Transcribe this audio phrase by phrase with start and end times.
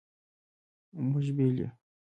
[1.09, 1.69] مونږ بیل یو